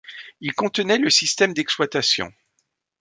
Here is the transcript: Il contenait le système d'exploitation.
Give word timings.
Il 0.39 0.55
contenait 0.55 0.97
le 0.97 1.11
système 1.11 1.53
d'exploitation. 1.53 2.33